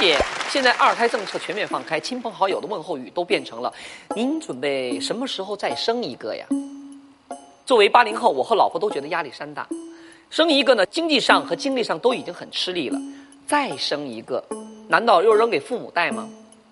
[0.00, 0.18] 姐，
[0.48, 3.70] 现在二胎政策全面放开，亲朋好友的问候语都变成了
[4.16, 6.46] “您准备什么时候再生一个呀？”
[7.66, 9.68] 作为八零后，我和老婆都觉得压力山大，
[10.30, 12.98] 生一个呢，经济上和精力上都已经很吃力了，
[13.46, 14.42] 再生一个，
[14.88, 16.26] 难道又扔给父母带吗？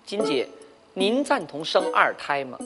[0.07, 0.47] 金姐，
[0.95, 2.57] 您赞同生二胎吗？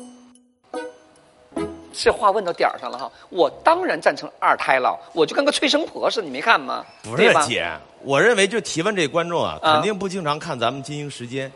[1.93, 6.83] 这话问到点儿上了哈，我当然赞成二胎了，我就跟个催生婆似的，你没看吗？
[7.03, 7.65] 不是姐，
[8.01, 11.51] 我认为就提问这观众啊，啊肯定不经常看咱们金鹰时间，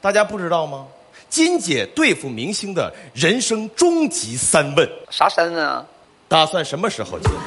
[0.00, 0.86] 大家不知道吗？
[1.28, 5.84] 金姐对付明星的人生终极三问：啥三问啊？
[6.28, 7.38] 打算什么时候结婚？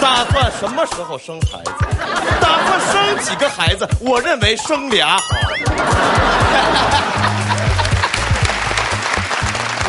[0.00, 1.72] 打算什么时候生孩子？
[2.40, 3.86] 打算生几个孩子？
[4.00, 5.24] 我认为生俩好。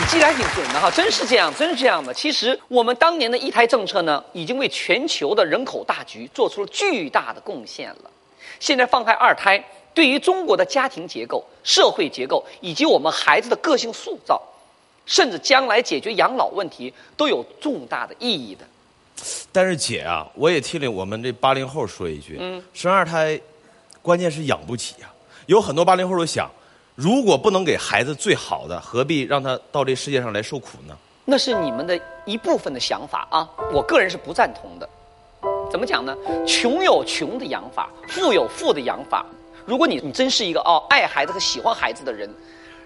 [0.09, 2.11] 你记得还挺准的哈，真是这样，真是这样的。
[2.11, 8.09] 其实我们当年的一胎政策呢，已经为全球的人口大局做出了巨大的贡献了。
[8.59, 9.63] 现在放开二胎，
[9.93, 14.41] 对于中国的家庭结构、社会结构以及我们孩子的个性塑造，
[15.05, 18.65] 甚至将来解决养老问题，都有重大的意义的。
[19.51, 23.39] 但是姐啊，我也替了我们这八零后说一句，嗯生二胎，
[24.01, 25.13] 关键是养不起呀、
[25.45, 26.49] 有很多八零后都想，
[27.01, 30.93] 如果不能给孩子最好的，何必让他到这世界上来受苦呢？
[31.23, 34.89] 那是你们的一部分的想法啊，我个人是不赞同的。
[35.71, 36.13] 怎么讲呢？
[36.45, 39.25] 穷有穷的养法，富有富的养法。
[39.65, 42.29] 如果你你真是一个哦爱孩子和喜欢孩子的人，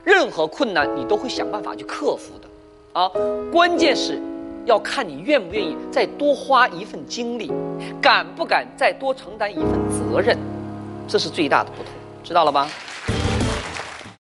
[0.03, 3.09] 任何困难你都会想办法去克服的，啊，
[3.51, 4.21] 关键是
[4.65, 7.51] 要看你愿不愿意再多花一份精力，
[7.99, 10.37] 敢不敢再多承担一份责任，
[11.07, 11.91] 这是最大的不同，
[12.23, 12.69] 知道了吧？